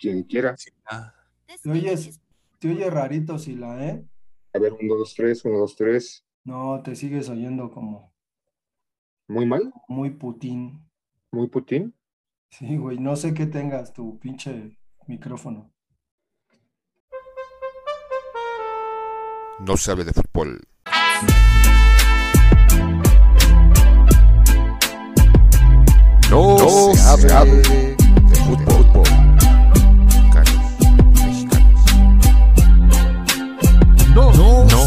[0.00, 0.56] quien quiera.
[0.86, 1.12] Ah,
[1.62, 2.20] Te oyes,
[2.58, 4.04] te oyes rarito, Sila, ¿eh?
[4.54, 6.24] A ver, uno, dos, tres, uno, dos, tres.
[6.44, 8.12] No, te sigues oyendo como
[9.28, 10.82] Muy mal, muy Putin.
[11.30, 11.94] muy Putin.
[12.50, 14.76] Sí, güey, no sé qué tengas tu pinche
[15.06, 15.70] micrófono.
[19.60, 20.60] No sabe de fútbol.
[26.30, 26.56] No,
[26.94, 27.96] se, hable de fútbol.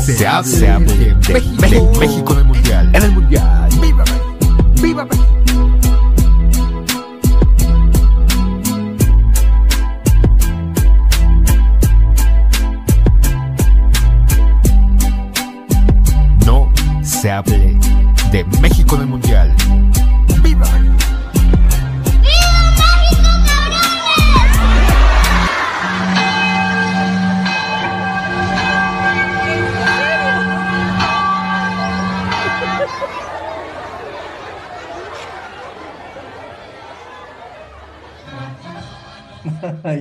[0.04, 2.92] Se, hable, de, México, de México en el Mundial.
[2.94, 3.70] En el Mundial.
[3.82, 4.36] ¡Viva México!
[4.82, 5.24] ¡Viva México!
[16.46, 16.70] No
[17.02, 17.78] se hable
[18.32, 19.56] de México en el Mundial.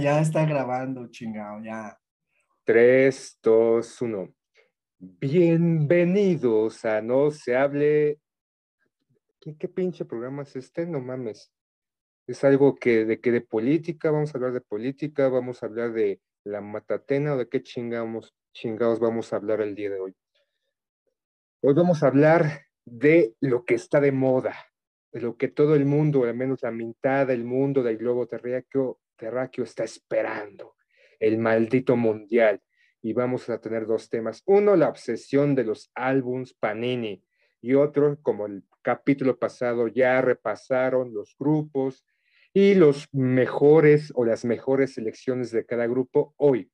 [0.00, 1.98] Ya está grabando, chingado, ya.
[2.64, 4.34] Tres, dos, uno.
[4.98, 8.20] Bienvenidos a No se hable.
[9.40, 10.86] ¿Qué, qué pinche programa es este?
[10.86, 11.52] No mames.
[12.26, 15.92] Es algo que de que de política, vamos a hablar de política, vamos a hablar
[15.92, 20.14] de la matatena o de qué chingamos, chingados vamos a hablar el día de hoy.
[21.62, 24.54] Hoy vamos a hablar de lo que está de moda,
[25.12, 28.98] de lo que todo el mundo, al menos la mitad del mundo del globo terráqueo,
[29.16, 30.76] terráqueo está esperando,
[31.20, 32.60] el maldito mundial.
[33.00, 34.42] Y vamos a tener dos temas.
[34.46, 37.24] Uno, la obsesión de los álbums Panini.
[37.60, 42.04] Y otro, como el capítulo pasado, ya repasaron los grupos
[42.54, 46.70] y los mejores o las mejores selecciones de cada grupo hoy.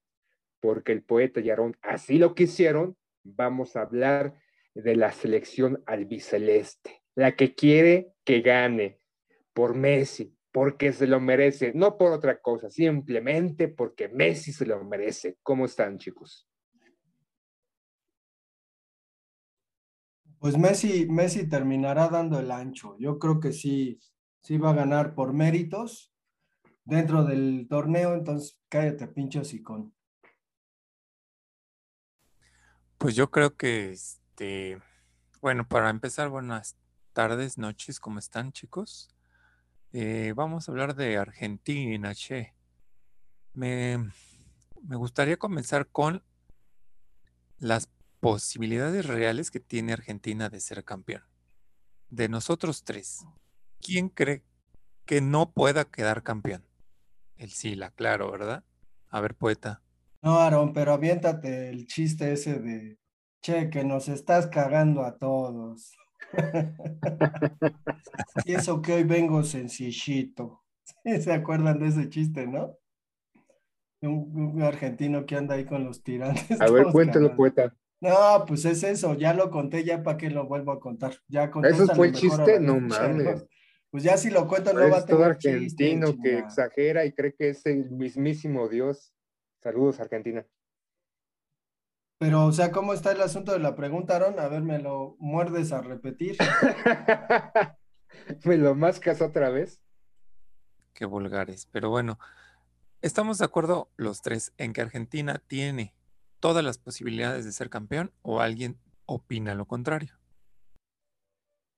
[0.60, 1.50] Porque el poeta y
[1.82, 4.34] así lo quisieron, vamos a hablar
[4.74, 9.00] de la selección albiceleste, la que quiere que gane
[9.52, 14.82] por Messi, porque se lo merece, no por otra cosa, simplemente porque Messi se lo
[14.84, 15.38] merece.
[15.42, 16.48] ¿Cómo están, chicos?
[20.38, 22.96] Pues Messi, Messi terminará dando el ancho.
[22.98, 24.00] Yo creo que sí,
[24.40, 26.14] sí va a ganar por méritos
[26.84, 29.94] dentro del torneo, entonces cállate, pinche hocicón.
[32.96, 34.80] Pues yo creo que, este,
[35.40, 36.76] bueno, para empezar, buenas
[37.12, 39.14] tardes, noches, ¿cómo están, chicos?
[40.00, 42.54] Eh, vamos a hablar de Argentina, che.
[43.52, 43.98] Me,
[44.80, 46.22] me gustaría comenzar con
[47.58, 51.24] las posibilidades reales que tiene Argentina de ser campeón.
[52.10, 53.26] De nosotros tres,
[53.80, 54.44] ¿quién cree
[55.04, 56.64] que no pueda quedar campeón?
[57.36, 58.62] El Sila, claro, ¿verdad?
[59.08, 59.82] A ver, poeta.
[60.22, 63.00] No, Aaron, pero aviéntate el chiste ese de,
[63.42, 65.96] che, que nos estás cagando a todos.
[68.44, 70.64] y eso que hoy vengo sencillito.
[71.04, 72.76] ¿Sí ¿Se acuerdan de ese chiste, no?
[74.00, 76.60] Un, un argentino que anda ahí con los tirantes.
[76.60, 77.74] A ver, cuéntalo, poeta.
[78.00, 81.14] No, pues es eso, ya lo conté, ya para qué lo vuelvo a contar.
[81.26, 82.60] Ya ¿Eso fue el chiste?
[82.60, 83.44] No mames.
[83.90, 87.04] Pues ya si lo cuento no va a Es todo tener chiste, argentino que exagera
[87.06, 89.12] y cree que es el mismísimo Dios.
[89.62, 90.46] Saludos, Argentina.
[92.18, 94.40] Pero, o sea, ¿cómo está el asunto de la pregunta, Aaron?
[94.40, 96.36] A ver, me lo muerdes a repetir.
[98.44, 99.80] Me lo mascas otra vez.
[100.92, 101.68] Qué vulgares.
[101.70, 102.18] Pero bueno,
[103.00, 105.94] estamos de acuerdo los tres en que Argentina tiene
[106.40, 110.14] todas las posibilidades de ser campeón o alguien opina lo contrario.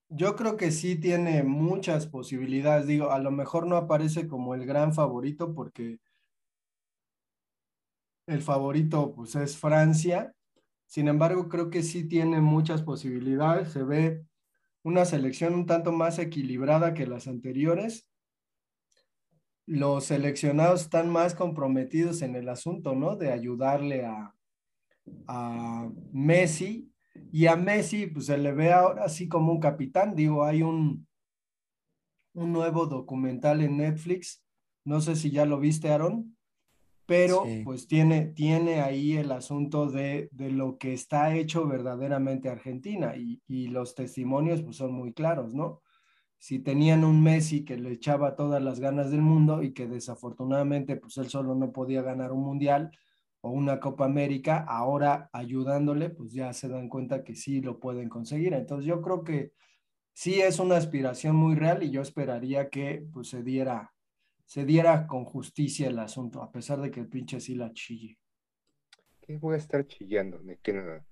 [0.08, 2.86] Yo creo que sí tiene muchas posibilidades.
[2.86, 6.00] Digo, a lo mejor no aparece como el gran favorito porque
[8.26, 10.34] el favorito pues es Francia.
[10.86, 13.72] Sin embargo, creo que sí tiene muchas posibilidades.
[13.72, 14.24] Se ve
[14.82, 18.08] una selección un tanto más equilibrada que las anteriores.
[19.66, 23.16] Los seleccionados están más comprometidos en el asunto, ¿no?
[23.16, 24.34] De ayudarle a,
[25.28, 26.90] a Messi
[27.32, 30.14] y a Messi, pues se le ve ahora así como un capitán.
[30.16, 31.06] Digo, hay un,
[32.34, 34.42] un nuevo documental en Netflix.
[34.84, 36.36] No sé si ya lo viste, Aaron,
[37.10, 37.62] pero Sí.
[37.64, 43.42] pues tiene, tiene ahí el asunto de, de lo que está hecho verdaderamente Argentina y,
[43.48, 45.82] y los testimonios pues son muy claros, ¿no?
[46.38, 50.96] Si tenían un Messi que le echaba todas las ganas del mundo y que desafortunadamente
[50.96, 52.90] pues él solo no podía ganar un mundial,
[53.42, 58.08] o una Copa América, ahora ayudándole, pues ya se dan cuenta que sí lo pueden
[58.08, 58.52] conseguir.
[58.54, 59.52] Entonces yo creo que
[60.14, 63.94] sí es una aspiración muy real y yo esperaría que pues se diera,
[64.50, 68.18] se diera con justicia el asunto, a pesar de que el pinche sí la chille.
[69.20, 70.40] ¿Qué voy a estar chillando?
[70.40, 71.06] ¿De qué nada?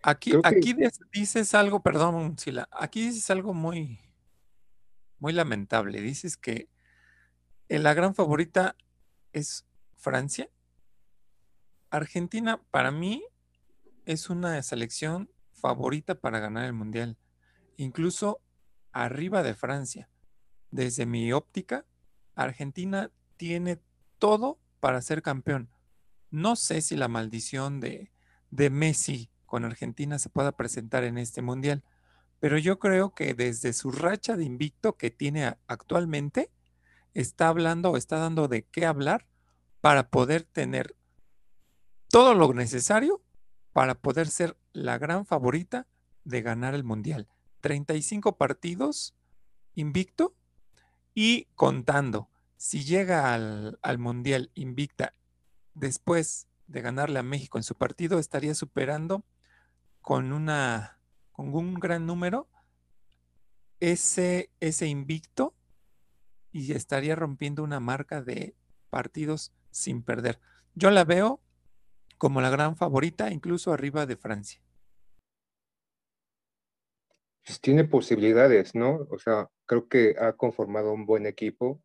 [0.00, 0.76] Aquí, Creo aquí
[1.12, 3.98] dices algo, perdón, Sila, aquí dices algo muy,
[5.18, 6.00] muy lamentable.
[6.00, 6.68] Dices que
[7.68, 8.76] eh, la gran favorita
[9.32, 9.66] es
[9.96, 10.48] Francia.
[11.90, 13.24] Argentina, para mí,
[14.04, 17.18] es una selección favorita para ganar el Mundial,
[17.76, 18.40] incluso
[18.92, 20.08] arriba de Francia.
[20.70, 21.84] Desde mi óptica,
[22.38, 23.80] Argentina tiene
[24.18, 25.68] todo para ser campeón.
[26.30, 28.12] No sé si la maldición de,
[28.50, 31.82] de Messi con Argentina se pueda presentar en este Mundial,
[32.38, 36.50] pero yo creo que desde su racha de invicto que tiene actualmente,
[37.12, 39.26] está hablando o está dando de qué hablar
[39.80, 40.94] para poder tener
[42.08, 43.20] todo lo necesario
[43.72, 45.88] para poder ser la gran favorita
[46.24, 47.28] de ganar el Mundial.
[47.62, 49.16] 35 partidos
[49.74, 50.34] invicto
[51.20, 52.28] y contando.
[52.56, 55.14] Si llega al, al Mundial invicta
[55.74, 59.24] después de ganarle a México en su partido, estaría superando
[60.00, 61.00] con una
[61.32, 62.46] con un gran número
[63.80, 65.56] ese, ese invicto
[66.52, 68.54] y estaría rompiendo una marca de
[68.88, 70.38] partidos sin perder.
[70.76, 71.40] Yo la veo
[72.16, 74.62] como la gran favorita, incluso arriba de Francia.
[77.48, 79.06] Pues tiene posibilidades, ¿no?
[79.08, 81.82] O sea, creo que ha conformado un buen equipo.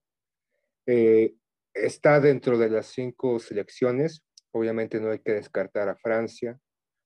[0.85, 1.35] Eh,
[1.73, 4.25] está dentro de las cinco selecciones.
[4.51, 6.59] Obviamente no hay que descartar a Francia.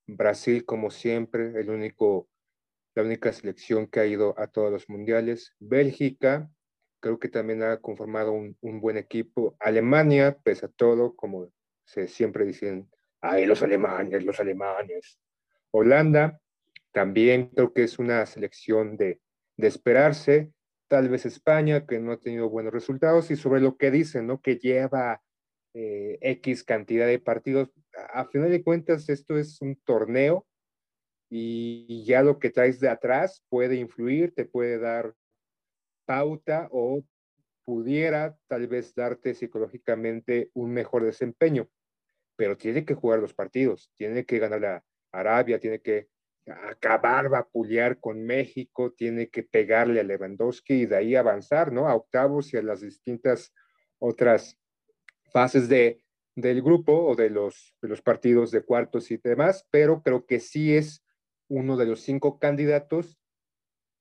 [0.08, 2.30] Brasil, como siempre, el único,
[2.96, 5.54] la única selección que ha ido a todos los mundiales.
[5.60, 6.50] Bélgica,
[7.00, 9.56] creo que también ha conformado un, un buen equipo.
[9.60, 11.54] Alemania, pese a todo, como
[11.86, 12.90] se siempre dicen,
[13.22, 15.20] ay, los alemanes, los alemanes.
[15.70, 16.42] Holanda,
[16.98, 19.22] también creo que es una selección de,
[19.56, 20.52] de esperarse.
[20.88, 24.42] Tal vez España, que no ha tenido buenos resultados, y sobre lo que dicen, ¿no?
[24.42, 25.22] Que lleva
[25.76, 27.70] eh, X cantidad de partidos.
[28.12, 30.48] A, final de cuentas, esto es un torneo
[31.30, 35.14] y ya lo que traes de atrás puede influir, te puede dar
[36.08, 37.04] pauta o
[37.64, 41.70] pudiera tal vez darte psicológicamente un mejor desempeño,
[42.36, 46.08] pero tiene que jugar los partidos, tiene que ganar a Arabia, tiene que
[46.48, 51.88] acabar, vapulear con México, tiene que pegarle a Lewandowski y de ahí avanzar, ¿no?
[51.88, 53.54] A octavos y a las distintas
[54.00, 54.58] otras
[55.32, 56.04] fases de,
[56.36, 60.40] del grupo o de los, de los partidos de cuartos y demás, pero creo que
[60.40, 61.04] sí es
[61.50, 63.20] uno de los cinco candidatos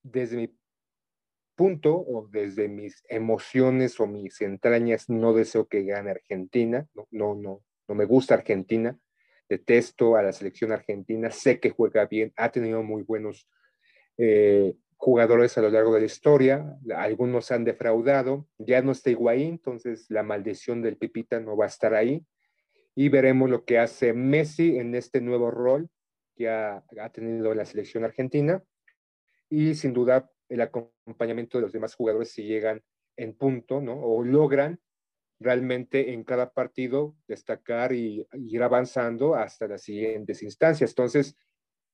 [0.03, 0.59] desde mi
[1.57, 7.35] punto o desde mis emociones o mis entrañas, no deseo que gane Argentina, no, no,
[7.35, 8.99] no, no me gusta Argentina,
[9.49, 13.49] detesto a la selección argentina, sé que juega bien, ha tenido muy buenos
[14.19, 19.51] eh, jugadores a lo largo de la historia, algunos han defraudado, ya no está Higuaín,
[19.51, 22.25] entonces la maldición del Pipita no va a estar ahí,
[22.95, 25.89] y veremos lo que hace Messi en este nuevo rol
[26.35, 28.63] que ha, ha tenido la selección argentina,
[29.49, 32.83] y sin duda el acompañamiento de los demás jugadores si llegan
[33.17, 33.95] en punto, ¿no?
[34.01, 34.81] O logran
[35.39, 40.91] realmente en cada partido destacar y, y ir avanzando hasta las siguientes instancias.
[40.91, 41.37] Entonces,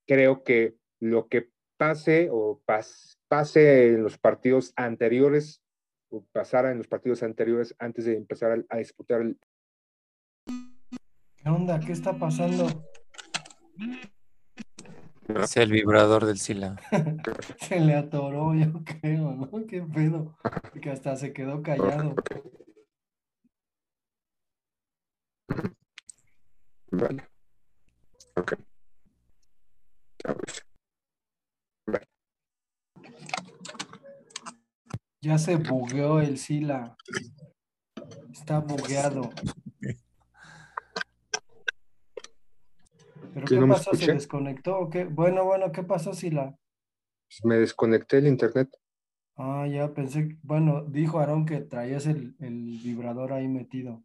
[0.07, 5.63] creo que lo que pase o pas, pase en los partidos anteriores
[6.11, 9.39] o pasara en los partidos anteriores antes de empezar a, a disputar el...
[11.37, 11.81] ¿Qué onda?
[11.81, 12.69] ¿Qué está pasando?
[15.29, 16.77] Es el vibrador del Sila.
[17.59, 19.67] Se le atoró, yo creo, ¿no?
[19.67, 20.37] ¿Qué pedo?
[20.81, 22.15] Que hasta se quedó callado.
[26.93, 27.27] Vale.
[28.37, 28.55] Ok.
[30.25, 30.67] Ya pues.
[31.87, 32.07] Vale.
[35.23, 36.97] Ya se bugueó el Sila.
[38.31, 39.31] Está bugueado.
[43.33, 43.95] ¿Pero ¿Que qué no pasó?
[43.95, 45.05] ¿Se desconectó o qué?
[45.05, 46.59] Bueno, bueno, ¿qué pasó, Sila?
[47.43, 48.69] Me desconecté el internet.
[49.37, 54.05] Ah, ya pensé, bueno, dijo Aarón que traías el, el vibrador ahí metido.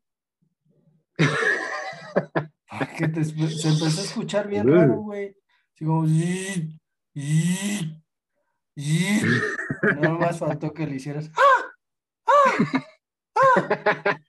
[2.98, 5.36] Que te- se empezó a escuchar bien raro, güey.
[5.74, 6.06] Así como...
[9.96, 11.32] Nada más faltó que le hicieras...
[11.36, 11.72] ¡Ah!
[12.26, 12.60] ¡Ah!
[13.36, 14.20] ¡Ah!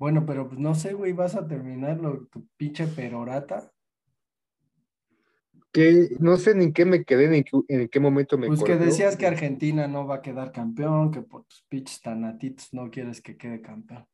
[0.00, 3.70] Bueno, pero pues no sé, güey, vas a terminarlo, tu pinche perorata.
[5.72, 8.46] Que no sé ni en qué me quedé, ni en qué, en qué momento me
[8.46, 12.72] Pues que decías que Argentina no va a quedar campeón, que por tus pinches tanatitos
[12.72, 14.06] no quieres que quede campeón.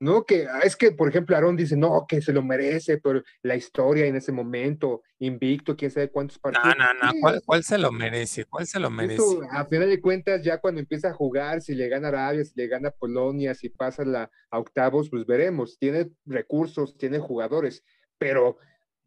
[0.00, 0.24] ¿No?
[0.24, 3.54] Que ah, es que, por ejemplo, Aarón dice, no, que se lo merece, pero la
[3.54, 6.74] historia en ese momento, invicto, quién sabe cuántos partidos.
[6.76, 8.46] No, no, no, ¿cuál, cuál se lo merece?
[8.46, 9.14] ¿Cuál se lo merece?
[9.14, 12.52] eso, a final de cuentas, ya cuando empieza a jugar, si le gana Arabia, si
[12.56, 15.78] le gana Polonia, si pasa la, a octavos, pues veremos.
[15.78, 17.84] Tiene recursos, tiene jugadores,
[18.18, 18.56] pero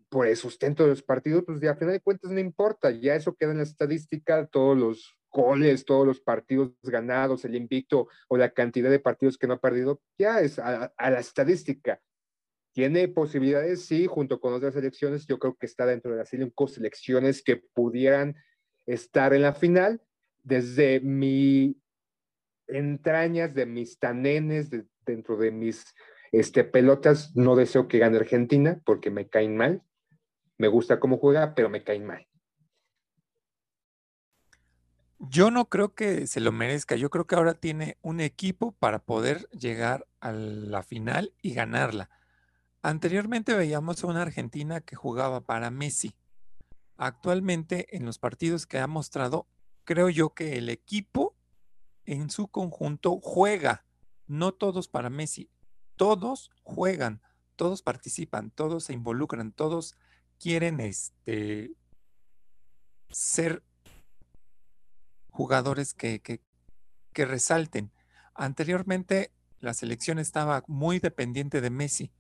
[0.10, 3.36] por el sustento de los partidos, pues a final de cuentas no importa, ya eso
[3.36, 8.52] queda en la estadística, todos los goles, todos los partidos ganados, el invicto o la
[8.52, 12.00] cantidad de partidos que no ha perdido, ya es a, la estadística.
[12.74, 16.68] Tiene posibilidades, sí, junto con otras selecciones, yo creo que está dentro de las cinco
[16.68, 18.36] selecciones que pudieran
[18.86, 20.02] estar en la final.
[20.44, 21.78] Desde mi
[22.68, 25.86] entrañas, de mis tanenes, de- dentro de mis
[26.32, 29.84] este, pelotas, no deseo que gane Argentina porque me caen mal.
[30.58, 32.28] Me gusta cómo juega, pero me caen mal.
[35.30, 36.98] Yo no creo que se lo merezca.
[36.98, 42.10] Yo creo que ahora tiene un equipo para poder llegar a la final y ganarla.
[42.82, 46.14] Anteriormente veíamos a una Argentina que jugaba para Messi.
[46.98, 49.48] Actualmente, en los partidos que ha mostrado,
[49.86, 51.36] creo yo que el equipo
[52.06, 53.86] en su conjunto juega.
[54.28, 55.50] No todos para Messi.
[55.96, 57.22] Todos juegan,
[57.56, 59.96] todos participan, todos se involucran, todos
[60.38, 61.72] quieren este,
[63.10, 63.64] ser
[65.34, 66.42] jugadores que, que-
[67.26, 67.92] resalten.
[68.34, 72.12] Anteriormente la selección estaba muy dependiente de Messi.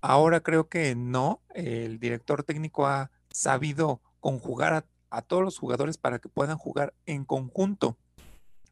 [0.00, 1.42] Ahora creo que no.
[1.54, 6.94] El director técnico ha sabido conjugar a, a todos los jugadores para que puedan jugar
[7.04, 7.98] en conjunto.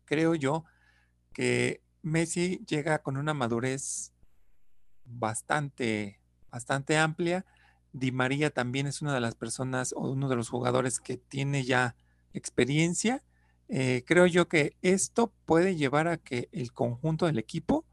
[0.04, 0.64] Creo yo
[1.32, 4.12] que Messi llega con una madurez
[5.04, 7.44] bastante, bastante amplia.
[7.92, 11.64] Di María también es una de las personas o uno de los jugadores que tiene
[11.64, 11.96] ya
[12.32, 13.22] experiencia.
[13.68, 17.84] Eh, creo yo que esto puede llevar a que el conjunto del equipo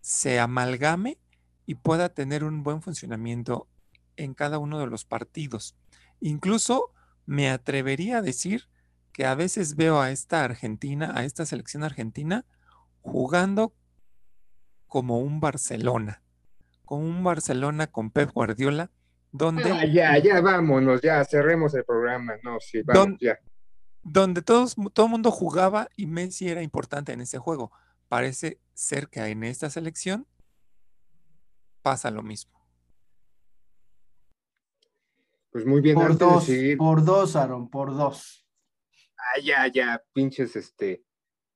[0.00, 1.18] se amalgame
[1.66, 3.68] y pueda tener un buen funcionamiento
[4.16, 5.76] en cada uno de los partidos.
[6.20, 6.92] Incluso
[7.26, 8.68] me atrevería a decir
[9.12, 12.46] que a veces veo a esta Argentina, a esta selección argentina,
[13.02, 13.74] jugando
[14.86, 16.22] como un Barcelona,
[16.84, 18.90] como un Barcelona con Pep Guardiola,
[19.30, 22.34] donde Ah, ya, ya, vámonos, ya, cerremos el programa.
[22.42, 23.38] No, sí, vamos, Don- ya.
[24.02, 27.72] Donde todos, todo el mundo jugaba y Messi era importante en ese juego.
[28.08, 30.26] Parece ser que en esta selección
[31.82, 32.52] pasa lo mismo.
[35.50, 38.46] Pues muy bien, Por dos, de por dos, Aaron, por dos.
[39.18, 41.04] Ah, ya, ya, pinches, este,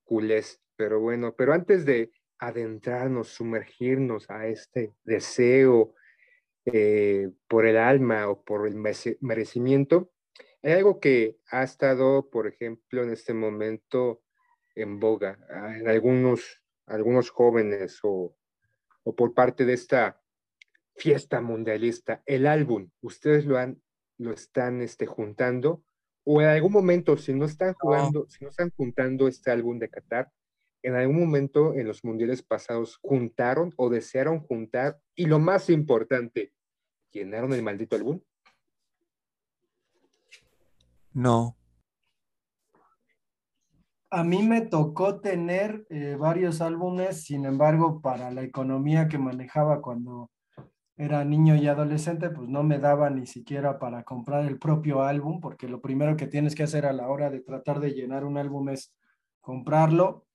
[0.05, 0.61] culés.
[0.76, 5.95] Pero bueno, pero antes de adentrarnos, sumergirnos a este deseo
[6.67, 8.76] eh, por el alma o por el
[9.21, 10.11] merecimiento,
[10.66, 14.23] hay algo que ha estado, por ejemplo, en este momento
[14.75, 18.37] en boga ah, en algunos, algunos jóvenes o,
[19.04, 20.20] o por parte de esta
[20.96, 22.90] fiesta mundialista, el álbum.
[23.00, 23.80] Ustedes lo han,
[24.18, 25.85] lo están este, juntando
[26.25, 29.88] o en algún momento, si no están jugando, si no están juntando este álbum de
[29.88, 30.32] Qatar,
[30.82, 36.52] en algún momento en los mundiales pasados juntaron o desearon juntar y lo más importante,
[37.12, 38.20] llenaron el maldito álbum.
[41.16, 41.56] No,
[44.11, 49.82] A mí me tocó tener eh, varios álbumes, sin embargo, para la economía que manejaba
[49.82, 50.30] cuando
[50.96, 55.40] era niño y adolescente, pues no me daba ni siquiera para comprar el propio álbum,
[55.40, 58.38] porque lo primero que tienes que hacer a la hora de tratar de llenar un
[58.38, 58.94] álbum es
[59.40, 60.26] comprarlo.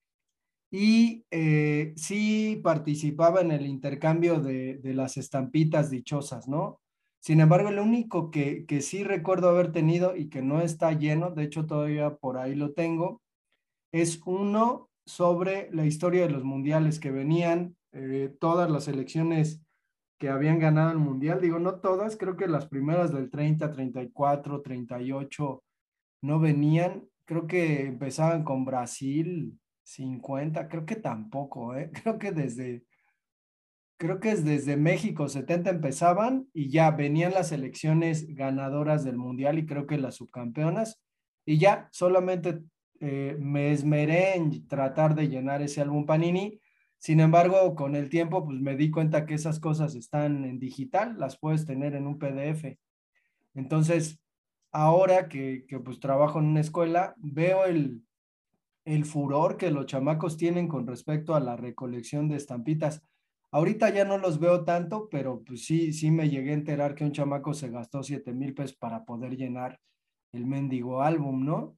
[0.71, 6.81] Y eh, sí participaba en el intercambio de, de las estampitas dichosas, ¿no?
[7.21, 11.29] Sin embargo, lo único que, que sí recuerdo haber tenido y que no está lleno,
[11.29, 13.21] de hecho todavía por ahí lo tengo,
[13.91, 19.61] es uno sobre la historia de los mundiales que venían, eh, todas las selecciones
[20.17, 24.61] que habían ganado el mundial, digo, no todas, creo que las primeras del 30, 34,
[24.61, 25.63] 38
[26.21, 31.91] no venían, creo que empezaban con Brasil 50, creo que tampoco, ¿eh?
[32.03, 32.83] creo que desde,
[34.01, 39.60] creo que es desde México 70 empezaban y ya venían las selecciones ganadoras del mundial
[39.60, 41.00] y creo que las subcampeonas
[41.46, 42.63] y ya solamente
[43.00, 46.60] eh, me esmeré en tratar de llenar ese álbum Panini.
[46.98, 51.20] Sin embargo, con el tiempo, pues me di cuenta que esas cosas están en digital,
[51.20, 52.79] las puedes tener en un PDF.
[53.53, 54.20] Entonces,
[54.72, 58.01] ahora que, que pues trabajo en una escuela, veo el,
[58.84, 63.03] el furor que los chamacos tienen con respecto a la recolección de estampitas.
[63.51, 67.03] Ahorita ya no los veo tanto, pero pues sí, sí me llegué a enterar que
[67.03, 69.79] un chamaco se gastó 7 mil pesos para poder llenar
[70.31, 71.77] el mendigo álbum, ¿no?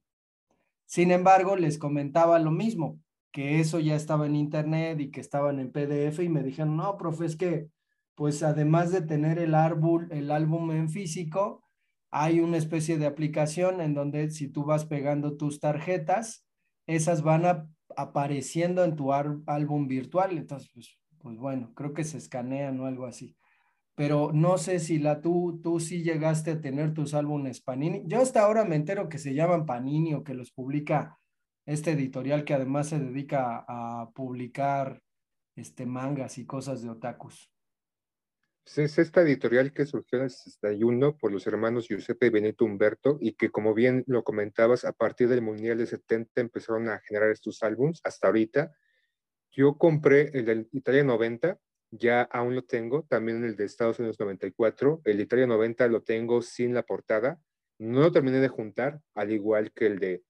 [0.86, 3.00] Sin embargo, les comentaba lo mismo.
[3.32, 6.96] que eso ya estaba en internet y que estaban en PDF y me dijeron, no,
[6.96, 7.68] profe, es que
[8.14, 11.64] pues además de tener el árbol, el álbum en físico,
[12.12, 16.46] hay una especie de aplicación en donde si tú vas pegando tus tarjetas,
[16.86, 20.38] esas van apareciendo en tu álbum virtual.
[20.38, 23.34] Entonces, pues, pues, bueno, creo que se escanean o algo así.
[23.94, 28.02] Pero no sé si la tú, tú sí llegaste a tener tus álbumes Panini.
[28.06, 31.18] Yo hasta ahora me entero que se llaman Panini o que los publica
[31.64, 35.02] este editorial que además se dedica a, publicar
[35.56, 37.50] este, mangas y cosas de otakus.
[38.76, 43.16] Es esta editorial que surgió en el 61 por los hermanos Giuseppe y Benito Humberto
[43.18, 47.30] y que como bien lo comentabas, a partir del Mundial de 70 empezaron a generar
[47.30, 48.74] estos álbums hasta ahorita.
[49.54, 51.58] Yo compré el del Italia 90,
[51.90, 55.00] ya aún lo tengo, también el de Estados Unidos 94.
[55.04, 57.38] El de Italia 90 lo tengo sin la portada.
[57.78, 60.22] No lo terminé de juntar, al igual que el de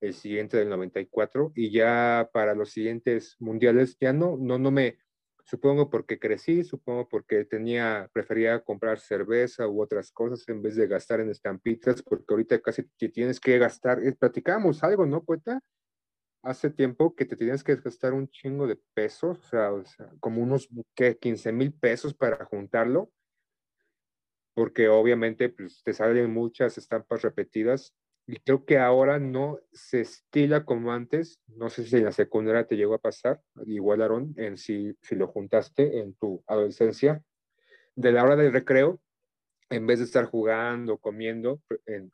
[0.00, 4.98] el siguiente del 94 y ya para los siguientes mundiales ya no, no, no me,
[5.44, 10.86] supongo porque crecí, supongo porque tenía, prefería comprar cerveza u otras cosas en vez de
[10.86, 15.60] gastar en estampitas, porque ahorita casi tienes que gastar, eh, platicamos algo, ¿no, poeta?
[16.42, 20.68] Hace tiempo que te tienes que gastar un chingo de pesos, o sea, como unos,
[20.94, 21.16] ¿qué?
[21.16, 23.12] 15 mil pesos para juntarlo,
[24.54, 27.94] porque obviamente pues, te salen muchas estampas repetidas
[28.26, 31.40] y creo que ahora no se estila como antes.
[31.46, 35.16] No sé si en la secundaria te llegó a pasar, igual Aaron, en si, si
[35.16, 37.22] lo juntaste en tu adolescencia.
[37.94, 39.00] De la hora del recreo,
[39.70, 42.12] en vez de estar jugando, comiendo en,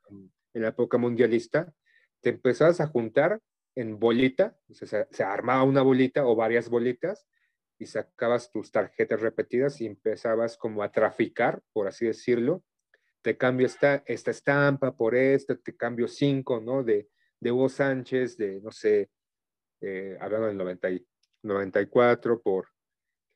[0.55, 1.73] en la época mundialista,
[2.21, 3.41] te empezabas a juntar
[3.79, 7.27] en bolita, o se, se, armaba una bolita o varias bolitas
[7.79, 12.65] y sacabas tus tarjetas repetidas y empezabas como a traficar, por así decirlo,
[13.23, 16.83] te cambio esta, esta estampa por esta, te cambio cinco, ¿no?
[16.83, 17.09] De,
[17.39, 19.11] de Hugo Sánchez, de, no sé,
[19.81, 20.89] eh, hablando del 90
[21.43, 22.67] 94, por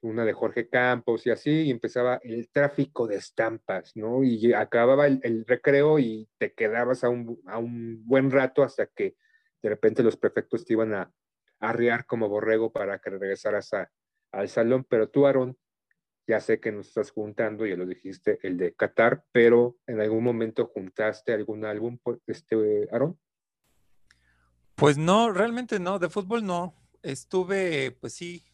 [0.00, 4.24] una de Jorge Campos y así, y empezaba el tráfico de estampas, ¿no?
[4.24, 9.14] Y acababa el, recreo y te quedabas a un, a un, buen rato hasta que
[9.62, 11.12] de repente los prefectos te iban a
[11.60, 13.90] arriar como borrego para que regresaras a,
[14.32, 15.56] al salón, pero tú, Aaron,
[16.26, 20.24] ya sé que nos estás juntando, ya lo dijiste, el de Qatar, pero en algún
[20.24, 23.18] momento juntaste algún álbum, este, Aaron.
[24.74, 26.74] Pues no, realmente no, de fútbol no.
[27.02, 28.44] Estuve, pues sí,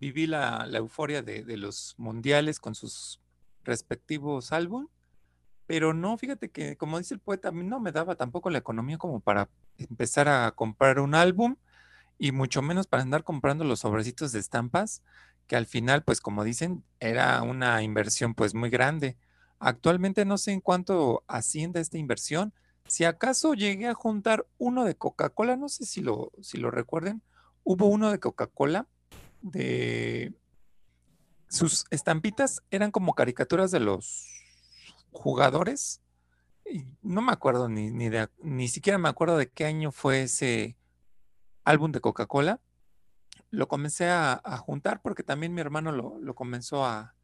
[0.00, 3.20] viví la, la euforia de, de, los mundiales con sus
[3.64, 4.88] respectivos álbum,
[5.68, 8.56] pero no, fíjate que como dice el poeta, a mí no me daba tampoco la
[8.56, 11.56] economía como para empezar a comprar un álbum
[12.18, 15.02] y mucho menos para andar comprando los sobrecitos de estampas
[15.46, 19.18] que al final, pues como dicen, era una inversión pues muy grande.
[19.58, 22.54] Actualmente no sé en cuánto asciende esta inversión.
[22.86, 27.20] Si acaso llegué a juntar uno de Coca-Cola, no sé si lo, si lo recuerden,
[27.62, 28.86] hubo uno de Coca-Cola
[29.42, 30.32] de...
[31.50, 34.37] Sus estampitas eran como caricaturas de los
[35.18, 36.00] jugadores.
[37.02, 40.76] No me acuerdo ni, ni, de, ni siquiera me acuerdo de qué año fue ese
[41.64, 42.60] álbum de Coca-Cola,
[43.50, 47.14] lo comencé a, juntar porque también mi hermano lo, comenzó a,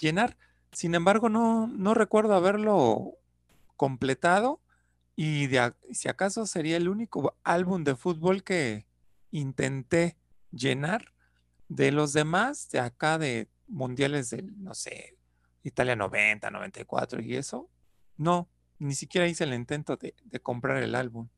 [0.00, 0.36] llenar.
[0.72, 3.14] Sin embargo, no, no recuerdo haberlo
[3.76, 4.60] completado
[5.16, 8.86] y de, si acaso sería el único álbum de fútbol que
[9.30, 10.16] intenté
[10.52, 11.12] llenar.
[11.68, 15.16] De los demás, de acá de mundiales del, no sé,
[15.62, 17.68] Italia 90, 94 y eso,
[18.16, 21.28] no, ni siquiera hice el intento de, comprar el álbum.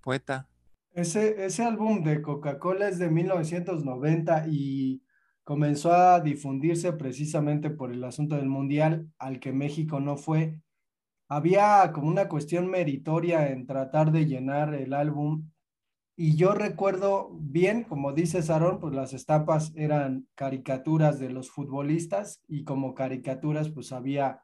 [0.00, 0.48] Poeta.
[0.92, 5.02] Ese, ese álbum de Coca-Cola es de 1990 y
[5.42, 10.60] comenzó a difundirse precisamente por el asunto del Mundial al que México no fue.
[11.28, 15.50] Había como una cuestión meritoria en tratar de llenar el álbum
[16.16, 22.42] y yo recuerdo bien, como dice Sarón, pues las estampas eran caricaturas de los futbolistas
[22.46, 24.42] y como caricaturas pues había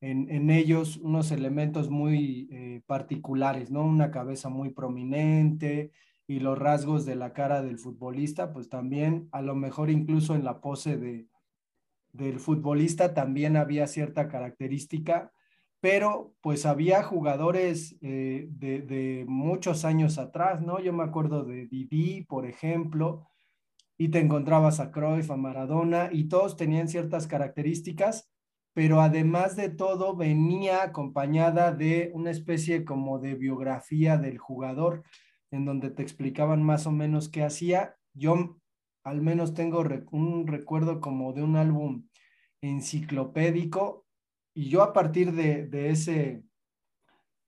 [0.00, 3.84] en, ellos unos elementos muy eh, particulares, ¿no?
[3.86, 5.92] Una cabeza muy prominente
[6.26, 10.44] y los rasgos de la cara del futbolista, pues también a lo mejor incluso en
[10.44, 11.28] la pose de,
[12.12, 15.32] del futbolista también había cierta característica,
[15.84, 20.80] pero pues había jugadores eh, de, de, muchos años atrás, ¿no?
[20.80, 23.28] Yo me acuerdo de Didi, por ejemplo,
[23.98, 28.30] y te encontrabas a Cruyff, a Maradona, y todos tenían ciertas características
[28.72, 35.04] pero además de todo venía acompañada de una especie como de biografía del jugador,
[35.50, 37.96] en donde te explicaban más o menos qué hacía.
[38.14, 38.58] Yo
[39.04, 42.08] al menos tengo un recuerdo como de un álbum
[42.62, 44.03] enciclopédico
[44.54, 46.42] y yo a partir de, ese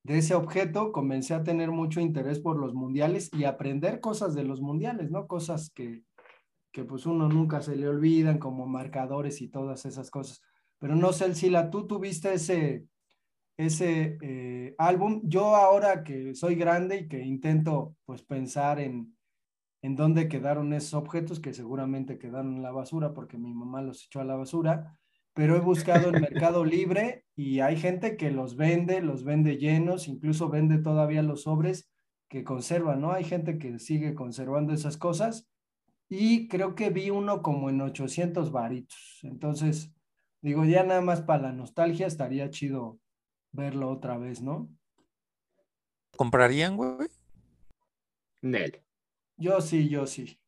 [0.02, 4.44] de ese objeto, comencé a tener mucho interés por los mundiales y aprender cosas de
[4.44, 5.26] los mundiales, ¿no?
[5.26, 6.04] Cosas que,
[6.72, 10.42] que pues uno nunca se le olvidan, como marcadores y todas esas cosas.
[10.78, 12.84] Pero no sé, Sila, tú tuviste ese,
[13.56, 15.22] ese eh, álbum.
[15.24, 19.16] Yo ahora que soy grande y que intento pues pensar en,
[19.82, 24.04] en dónde quedaron esos objetos, que seguramente quedaron en la basura porque mi mamá los
[24.04, 24.98] echó a la basura,
[25.36, 30.08] pero he buscado en Mercado Libre y hay gente que los vende, los vende llenos,
[30.08, 31.90] incluso vende todavía los sobres
[32.30, 33.12] que conservan, ¿no?
[33.12, 35.46] Hay gente que sigue conservando esas cosas
[36.08, 39.20] y creo que vi uno como en 800 varitos.
[39.24, 39.92] Entonces,
[40.40, 42.98] digo, ya nada más para la nostalgia estaría chido
[43.52, 44.70] verlo otra vez, ¿no?
[46.16, 47.08] ¿Comprarían, güey?
[48.40, 48.82] Nel.
[49.36, 50.40] Yo sí, yo sí.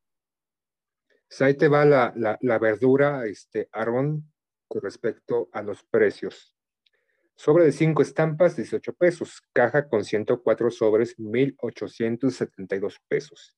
[1.28, 4.24] Pues ahí te va la, la, la verdura, este, Aaron,
[4.68, 6.54] con respecto a los precios.
[7.34, 9.42] Sobre de 5 estampas, 18 pesos.
[9.52, 13.56] Caja con 104 sobres, 1,872 pesos.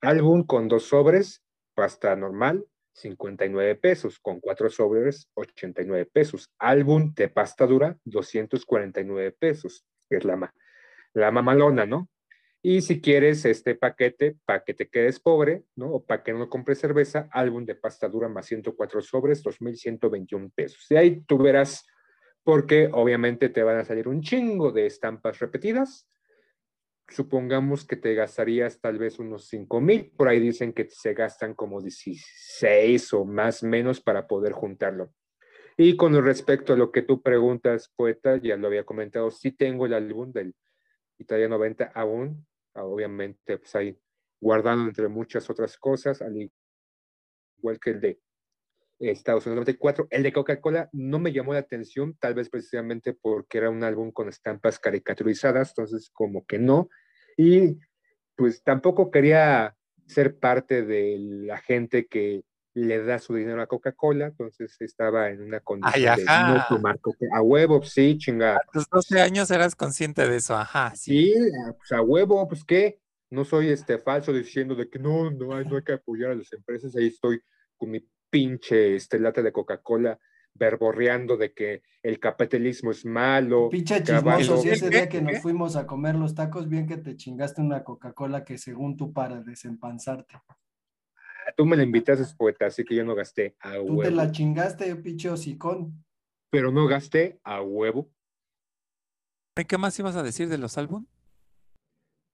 [0.00, 1.42] Álbum con dos sobres,
[1.74, 4.18] pasta normal, 59 pesos.
[4.18, 6.52] Con cuatro sobres, 89 pesos.
[6.58, 9.86] Álbum de pasta dura, 249 pesos.
[10.10, 10.52] Es la,
[11.14, 12.10] la mamalona, ¿no?
[12.68, 15.88] Y si quieres este paquete para que te quedes pobre, ¿no?
[15.92, 20.84] O para que no compres cerveza, álbum de pasta dura más 104 sobres, 2.121 pesos.
[20.90, 21.86] Y ahí tú verás,
[22.42, 26.08] porque obviamente te van a salir un chingo de estampas repetidas.
[27.06, 30.10] Supongamos que te gastarías tal vez unos 5,000.
[30.16, 35.12] Por ahí dicen que se gastan como 16 o más menos para poder juntarlo.
[35.76, 39.86] Y con respecto a lo que tú preguntas, poeta, ya lo había comentado, sí tengo
[39.86, 40.56] el álbum del
[41.18, 42.44] Italia 90 aún,
[42.84, 43.98] obviamente, pues ahí
[44.40, 46.50] guardado entre muchas otras cosas, al
[47.58, 48.20] igual que el de
[48.98, 50.08] Estados Unidos 94.
[50.10, 54.10] El de Coca-Cola no me llamó la atención, tal vez precisamente porque era un álbum
[54.10, 56.88] con estampas caricaturizadas, entonces como que no.
[57.36, 57.78] Y
[58.36, 62.42] pues tampoco quería ser parte de la gente que
[62.76, 67.26] le da su dinero a Coca-Cola, entonces estaba en una condición de no tomar Coca-
[67.32, 68.56] a huevo, sí, chinga.
[68.56, 71.32] A tus 12 años eras consciente de eso, ajá, sí.
[71.32, 71.34] Sí,
[71.78, 75.64] pues a huevo, pues qué, no soy este falso diciendo de que no, no hay,
[75.64, 77.40] no hay que apoyar a las empresas, ahí estoy
[77.78, 80.18] con mi pinche este lata de Coca-Cola
[80.52, 83.68] verborreando de que el capitalismo es malo.
[83.70, 86.98] Pinche chismoso, si ¿Qué, ese día que nos fuimos a comer los tacos, bien que
[86.98, 90.36] te chingaste una Coca-Cola que según tú para desempanzarte.
[91.56, 94.02] Tú me la invitaste, poeta, así que yo no gasté a Tú huevo.
[94.02, 96.04] te la chingaste, pinche hocicón.
[96.50, 98.10] Pero no gasté a huevo.
[99.58, 101.06] ¿Y qué más ibas a decir de los álbum?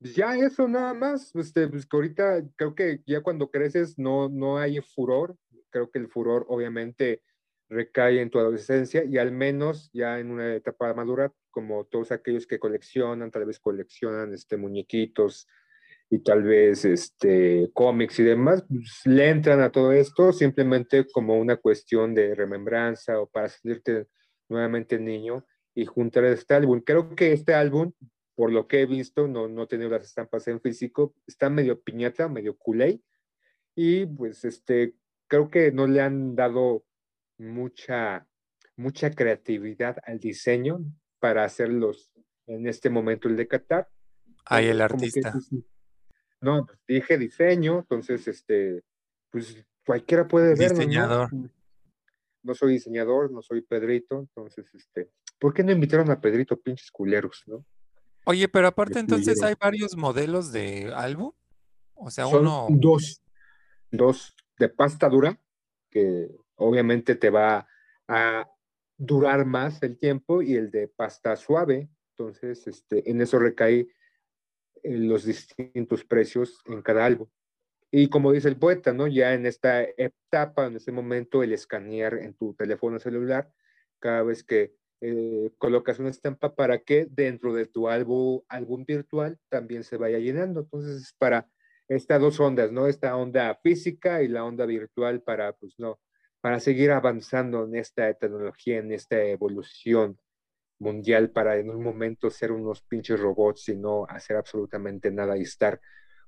[0.01, 4.29] Pues ya eso nada más, este, pues que ahorita creo que ya cuando creces no,
[4.29, 5.37] no hay furor,
[5.71, 7.23] creo que el furor obviamente
[7.69, 12.47] recae en tu adolescencia y al menos ya en una etapa madura, como todos aquellos
[12.47, 15.47] que coleccionan, tal vez coleccionan este, muñequitos
[16.13, 21.39] y tal vez este, cómics y demás, pues, le entran a todo esto simplemente como
[21.39, 24.09] una cuestión de remembranza o para sentirte
[24.49, 26.83] nuevamente niño y juntar este álbum.
[26.85, 27.93] Creo que este álbum
[28.35, 32.29] por lo que he visto, no, no tenido las estampas en físico, está medio piñata,
[32.29, 33.01] medio culé,
[33.75, 34.95] y pues este,
[35.29, 36.85] creo que no le han dado
[37.39, 38.27] mucha,
[38.77, 40.81] mucha creatividad al diseño
[41.21, 42.13] para hacerlos
[42.47, 43.89] en este momento el de Qatar.
[44.45, 45.33] Ahí el que, artista.
[45.33, 45.51] pues,
[46.43, 48.83] no, pues, dije diseño, entonces este,
[49.31, 50.69] pues cualquiera puede ¿no?
[50.69, 51.31] Diseñador.
[52.43, 56.91] No soy diseñador, no soy Pedrito, entonces este, ¿por qué no invitaron a Pedrito, pinches
[56.91, 57.65] culeros, no?
[58.25, 61.33] Oye, pero aparte Me entonces hay varios modelos de álbum.
[61.95, 62.67] O sea, Son uno.
[62.71, 63.23] dos,
[63.91, 65.41] dos de pasta dura,
[65.91, 67.69] que obviamente te va
[68.09, 68.49] a
[68.97, 71.89] durar más el tiempo, y el de pasta suave.
[72.11, 73.89] Entonces, este, en eso recae
[74.83, 77.29] los distintos precios en cada álbum.
[77.91, 79.07] Y como dice el poeta, ¿no?
[79.07, 83.53] Ya en esta etapa, en este momento, el escanear en tu teléfono celular,
[83.99, 89.39] cada vez que eh, colocas una estampa para que dentro de tu álbum, álbum virtual
[89.51, 90.61] también se vaya llenando.
[90.61, 91.49] Entonces, es para
[91.87, 92.87] estas dos ondas, ¿no?
[92.87, 96.01] Esta onda física y la onda virtual para, pues, no,
[96.41, 100.19] para seguir avanzando en esta tecnología, en esta evolución
[100.83, 105.43] mundial para en un momento ser unos pinches robots y no hacer absolutamente nada y
[105.43, 105.81] estar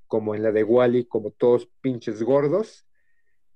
[0.06, 2.86] como en la de Wally, como todos pinches gordos,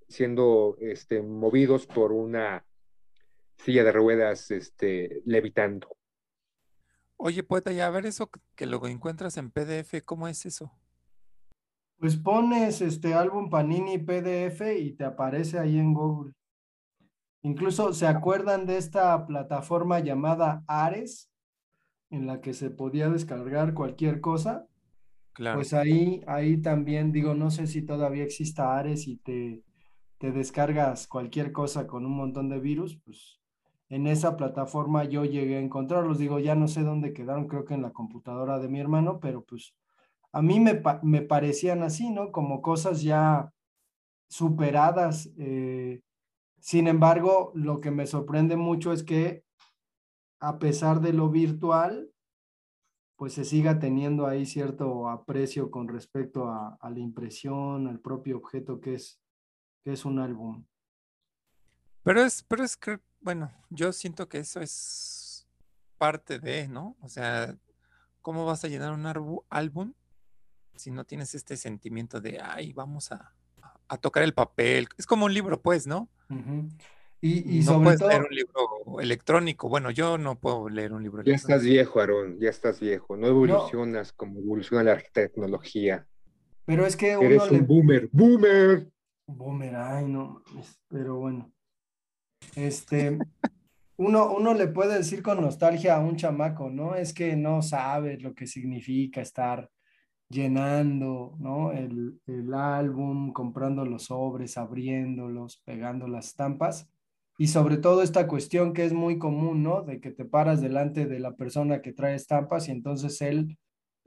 [0.09, 2.65] siendo este, movidos por una
[3.57, 5.89] silla de ruedas este, levitando.
[7.17, 10.73] Oye, poeta, ya a ver eso que- que lo encuentras en PDF, ¿cómo es eso?
[11.99, 16.33] Pues pones este álbum Panini PDF y te aparece ahí en Google.
[17.42, 21.31] Incluso se acuerdan de esta plataforma llamada Ares.
[22.11, 24.66] en la que se podía descargar cualquier cosa,
[25.33, 25.59] Claro.
[25.59, 29.64] pues ahí, ahí también digo, no sé si todavía exista Ares y te,
[30.18, 33.40] te descargas cualquier cosa con un montón de virus, pues
[33.90, 36.18] en esa plataforma yo llegué a encontrarlos.
[36.18, 39.44] Digo, ya no sé dónde quedaron, creo que en la computadora de mi hermano, pero
[39.44, 39.74] pues
[40.33, 42.33] a mí me, me parecían así, ¿no?
[42.33, 43.53] Como cosas ya
[44.29, 45.31] superadas.
[45.38, 46.01] eh,
[46.61, 49.44] sin embargo, lo que me sorprende mucho es que
[50.40, 52.12] a pesar de lo virtual,
[53.16, 58.81] pues se siga teniendo ahí cierto aprecio con respecto a, la impresión, al propio objeto
[58.81, 59.21] que es,
[59.85, 60.64] que es un álbum.
[62.05, 65.49] Pero es, pero es que, bueno, yo siento que eso es
[65.99, 66.97] parte de, ¿no?
[67.01, 67.57] O sea,
[68.23, 69.05] ¿cómo vas a llenar un
[69.51, 69.94] álbum
[70.77, 73.35] si no tienes este sentimiento de, ay, vamos a,
[73.88, 74.88] a- tocar el papel?
[74.98, 76.09] Es como un libro, pues, ¿no?
[77.20, 79.68] Y, y no sobre puedes todo, leer un libro electrónico.
[79.68, 81.59] Bueno, yo no puedo leer un libro Ya electrónico.
[81.59, 83.16] estás viejo, Aarón, ya estás viejo.
[83.16, 86.07] No evolucionas como evoluciona la tecnología.
[86.64, 87.59] pero es que uno Eres le...
[87.61, 88.09] un boomer.
[88.12, 88.88] ¡Boomer!
[89.27, 90.42] Boomer, ay, no
[90.88, 91.53] pero bueno.
[92.55, 93.18] Este,
[93.96, 96.94] uno, uno le puede decir con nostalgia a un chamaco, ¿no?
[96.94, 99.68] Es que no sabes lo que significa estar
[100.29, 101.73] llenando, ¿no?
[101.73, 106.88] El, el álbum, comprando los sobres, abriéndolos, pegando las estampas.
[107.38, 109.83] Y sobre todo esta cuestión que es muy común, ¿no?
[109.83, 113.57] De que te paras delante de la persona que trae estampas y entonces él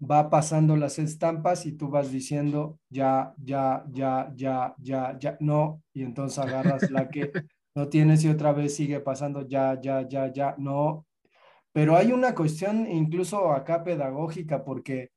[0.02, 5.84] va pasando las estampas y tú vas diciendo ya, ya, ya, ya, ya, ya, no,
[5.94, 7.32] y entonces agarras la que
[7.76, 11.06] no tienes y otra vez sigue pasando ya, ya, ya, ya, no.
[11.72, 15.12] Pero hay una cuestión incluso acá pedagógica porque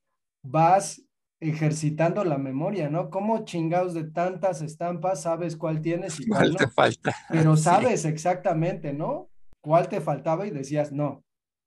[0.44, 1.04] vas
[1.40, 3.10] ejercitando la memoria, ¿no?
[3.10, 6.68] ¿Cómo chingados de tantas estampas sabes cuál tienes y cuál ¿Cuál te no?
[6.68, 7.14] falta?
[7.30, 7.62] pero Sí.
[7.64, 9.30] sabes exactamente, ¿no?
[9.62, 10.46] ¿Cuál te faltaba?
[10.46, 11.24] Y decías, no,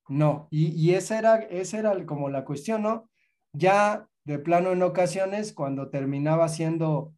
[0.09, 0.47] no.
[0.51, 3.09] Y, y esa era, esa era como la cuestión, ¿no?
[3.53, 7.15] Ya de plano en ocasiones, cuando terminaba siendo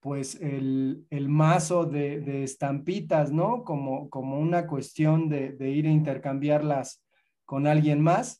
[0.00, 3.64] pues el, el mazo de, de estampitas, ¿no?
[3.64, 7.04] Como, como una cuestión de, de ir a intercambiarlas
[7.44, 8.39] con alguien más,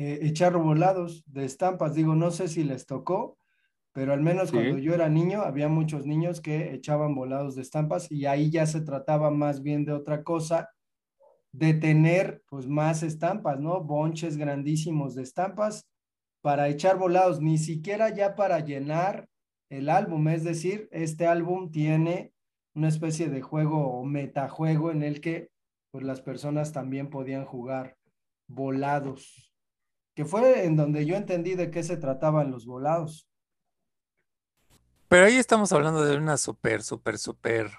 [0.00, 1.92] eh, echar volados de estampas.
[1.94, 3.36] Digo, no sé si les tocó,
[3.92, 4.54] pero al menos Sí.
[4.54, 8.64] cuando yo era niño, había muchos niños que echaban volados de estampas y ahí ya
[8.66, 10.70] se trataba más bien de otra cosa,
[11.50, 13.82] de tener pues más estampas, ¿no?
[13.82, 15.88] Bonches grandísimos de estampas
[16.42, 19.28] para echar volados, ni siquiera ya para llenar
[19.68, 22.32] el álbum, es decir, este álbum tiene
[22.74, 25.50] una especie de juego o metajuego en el que
[25.90, 27.96] pues las personas también podían jugar
[28.46, 29.47] volados,
[30.18, 33.28] que fue en donde yo entendí de qué se trataban los volados.
[35.06, 37.70] Pero ahí estamos hablando de una súper, súper, súper,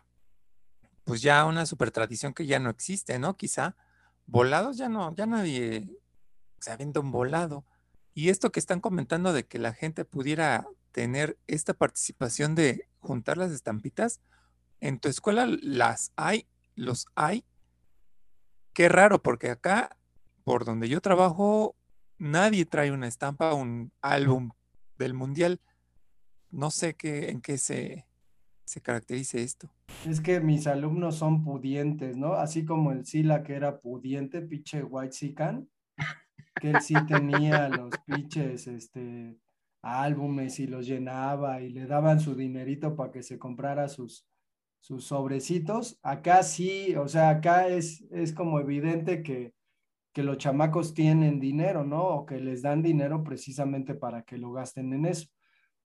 [1.04, 3.36] pues ya una súper tradición que ya no existe, ¿no?
[3.36, 3.76] Quizá
[4.26, 5.90] volados ya no, ya nadie
[6.62, 7.66] se avienta un volado.
[8.14, 13.38] Y esto que están comentando de que la gente pudiera tener esta participación de juntar
[13.38, 14.22] las estampitas,
[14.80, 17.44] en tu escuela las hay, los hay.
[18.72, 19.98] Qué raro, porque acá,
[20.46, 21.76] por donde yo trabajo,
[22.20, 24.52] nadie trae una estampa, un álbum
[24.98, 25.60] del mundial.
[26.52, 28.06] No sé qué, en qué se,
[28.66, 29.72] se caracterice esto.
[30.08, 32.34] Es que mis alumnos son pudientes, ¿no?
[32.34, 35.68] Así como el Sila que era pudiente, pinche white sican,
[36.60, 39.40] que él sí tenía los pinches, este,
[39.82, 44.28] álbumes y los llenaba y le daban su dinerito para que se comprara sus,
[44.80, 46.00] sus sobrecitos.
[46.02, 49.54] Acá sí, o sea, acá es, es como evidente que,
[50.14, 52.04] que los chamacos tienen dinero, ¿no?
[52.04, 55.28] O que les dan dinero precisamente para que lo gasten en eso.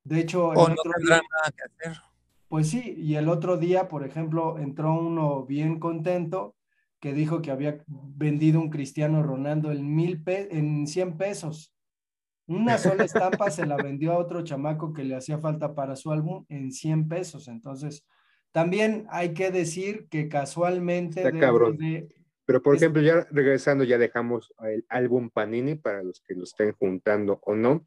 [0.02, 2.02] De hecho, el O no otro tendrán día- nada que hacer.
[2.48, 6.56] pues sí, y el otro día, por ejemplo, entró uno bien contento
[7.00, 11.72] que dijo que había vendido un Cristiano Ronaldo en, mil pe- en 100 pesos.
[12.46, 16.12] Una sola estampa se la vendió a otro chamaco que le hacía falta para su
[16.12, 17.48] álbum en 100 pesos.
[17.48, 18.06] Entonces,
[18.52, 21.76] también hay que decir que casualmente Está dentro cabrón.
[21.78, 22.08] de...
[22.46, 26.44] Pero, por Es- ejemplo, ya regresando, ya dejamos el álbum Panini para los que lo
[26.44, 27.86] estén juntando o no.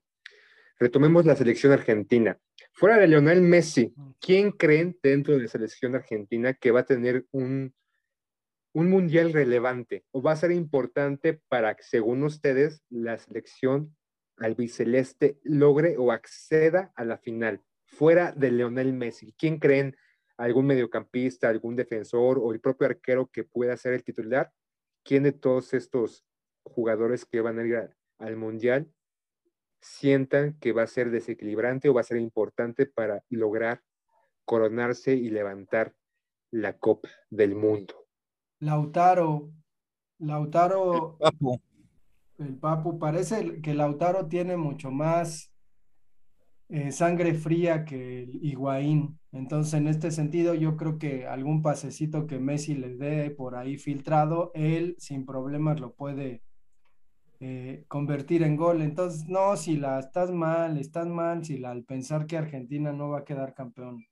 [0.79, 2.39] Retomemos la selección argentina.
[2.71, 7.25] Fuera de Lionel Messi, ¿quién creen dentro de la selección argentina que va a tener
[7.31, 7.73] un,
[8.73, 13.95] un mundial relevante o va a ser importante para que, según ustedes, la selección
[14.37, 17.61] albiceleste logre o acceda a la final?
[17.85, 19.95] Fuera de Lionel Messi, ¿quién creen
[20.37, 24.51] algún mediocampista, algún defensor o el propio arquero que pueda ser el titular?
[25.03, 26.25] ¿Quién de todos estos
[26.63, 28.91] jugadores que van a ir a- al mundial
[29.81, 33.81] sientan que va a ser desequilibrante o va a ser importante para lograr
[34.45, 35.93] coronarse y levantar
[36.51, 38.07] la Copa del Mundo?
[38.59, 39.51] Lautaro,
[40.19, 41.61] Lautaro, Papu.
[42.39, 42.97] el Papu.
[42.97, 45.51] Parece que Lautaro tiene mucho más
[46.69, 49.19] eh, sangre fría que Higuaín.
[49.31, 53.77] Entonces, en este sentido, yo creo que algún pasecito que Messi le dé por ahí
[53.77, 56.41] filtrado, él sin problemas lo puede
[57.39, 58.81] eh, convertir en gol.
[58.81, 63.09] Entonces, no, si la estás mal, estás mal, si la, al pensar que Argentina no
[63.09, 64.05] va a quedar campeón.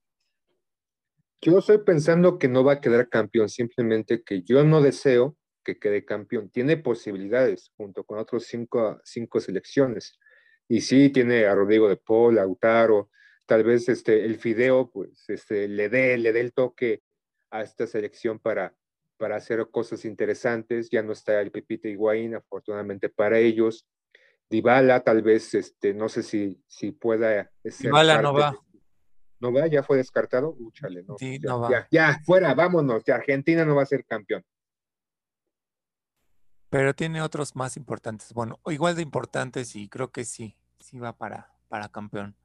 [1.41, 5.77] Yo estoy pensando que no va a quedar campeón, simplemente que yo no deseo que
[5.77, 6.49] quede campeón.
[6.49, 10.17] Tiene posibilidades junto con otros cinco, cinco selecciones.
[10.67, 13.09] Y sí, tiene a Rodrigo de Paul, a Lautaro,
[13.45, 17.03] tal vez este, el Fideo, pues este, le dé le dé el toque
[17.51, 18.75] a esta selección para,
[19.17, 20.89] para hacer cosas interesantes.
[20.89, 23.87] Ya no está el Pepito Higuaín, afortunadamente para ellos.
[24.49, 27.51] Dybala, tal vez, este, no sé si, si pueda.
[27.63, 28.55] Dybala no va.
[29.39, 29.67] ¿No va?
[29.67, 30.55] ¿Ya fue descartado?
[30.57, 31.17] Úchale, no.
[31.17, 31.69] Sí, ya, no va.
[31.69, 33.03] Ya, ya, fuera, vámonos.
[33.05, 34.43] Ya, Argentina no va a ser campeón.
[36.75, 38.33] Pero tiene otros más importantes.
[38.33, 42.35] Bueno, igual de importantes y creo que sí, sí va para, para campeón.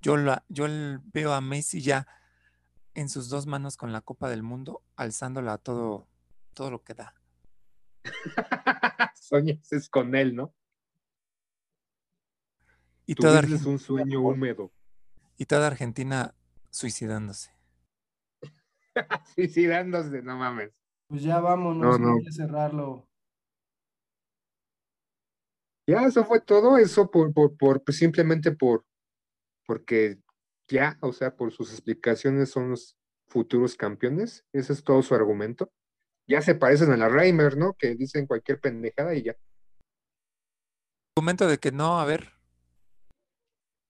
[0.00, 0.66] Yo, la, yo
[1.12, 2.08] veo a Messi ya
[2.94, 6.08] en sus dos manos con la Copa del Mundo, alzándola a todo,
[6.52, 7.14] todo lo que da.
[9.14, 10.52] Soñas es con él, ¿no?
[13.06, 14.72] Y Tú toda, Argentina, un sueño húmedo.
[15.36, 16.34] y toda Argentina
[16.70, 17.52] suicidándose.
[19.36, 20.72] sí, sí, dándose, no mames.
[21.06, 22.12] Pues ya vámonos, No, no.
[22.14, 23.06] voy a cerrarlo.
[25.88, 28.84] Ya, eso fue todo, eso por, por, por pues, simplemente por,
[29.64, 30.18] porque
[30.68, 32.96] ya, o sea, por sus explicaciones son los
[33.28, 35.70] futuros campeones, ese es todo su argumento.
[36.28, 37.74] Ya se parecen a la Reimer, ¿no?
[37.74, 39.36] Que dicen cualquier pendejada y ya.
[41.16, 42.32] Argumento de que no, a ver,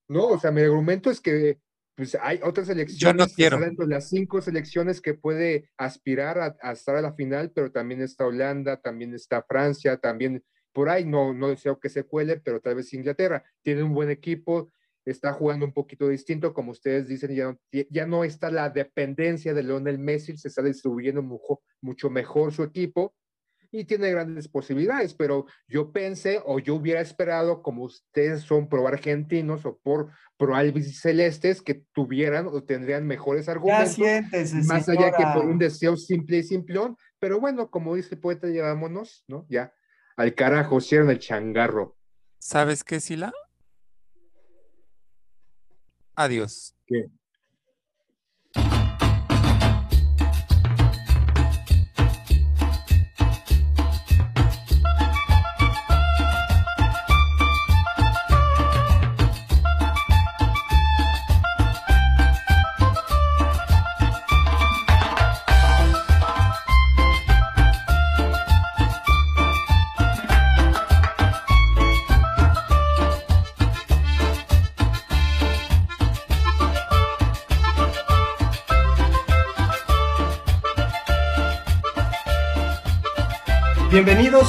[0.09, 1.61] No, o sea, mi argumento es que
[1.97, 3.57] pues hay otras selecciones que quiero.
[3.57, 7.53] están dentro de las cinco selecciones que puede aspirar a, a estar a la final,
[7.53, 10.45] pero también está Holanda, también está Francia, también
[10.77, 13.43] por ahí, no, no deseo que se cuele, pero tal vez Inglaterra.
[13.63, 14.71] Tiene un buen equipo,
[15.07, 17.59] está jugando un poquito distinto, como ustedes dicen, ya no,
[17.89, 22.63] ya no está la dependencia de Lionel Messi, se está distribuyendo mucho, mucho mejor su
[22.63, 23.15] equipo
[23.71, 28.87] y tiene grandes posibilidades, pero yo pensé o yo hubiera esperado, como ustedes son pro
[28.87, 35.25] argentinos o por pro albicelestes, que tuvieran o tendrían mejores argumentos, siéntese, más allá que
[35.35, 39.47] por un deseo simple y simplón, pero bueno, como dice el poeta, llevámonos, ¿no?
[39.49, 39.73] Ya,
[40.17, 41.97] al carajo, cierran el changarro.
[42.39, 43.33] ¿sabes qué, Sila?
[46.15, 46.75] Adiós.
[46.87, 47.07] ¿Qué?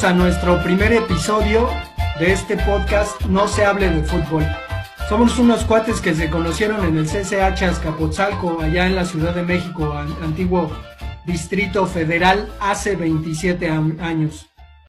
[0.03, 1.67] A nuestro primer episodio
[2.19, 4.45] de este podcast No se hable de fútbol.
[5.09, 9.43] Somos unos cuates que se conocieron en el CCH Azcapotzalco, allá en la Ciudad de
[9.43, 10.71] México, an- antiguo
[11.25, 14.47] Distrito Federal, hace 27 am- años.